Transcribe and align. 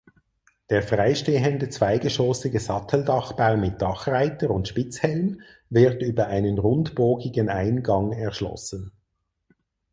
Der 0.71 0.81
freistehende 0.81 1.69
zweigeschossige 1.69 2.59
Satteldachbau 2.59 3.55
mit 3.55 3.83
Dachreiter 3.83 4.49
und 4.49 4.67
Spitzhelm 4.67 5.41
wird 5.69 6.01
über 6.01 6.25
einen 6.25 6.57
rundbogigen 6.57 7.49
Eingang 7.49 8.11
erschlossen. 8.11 8.91